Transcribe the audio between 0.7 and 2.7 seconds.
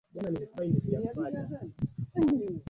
kidogo Hasa Aleksandria tangu karne nyingi waliishi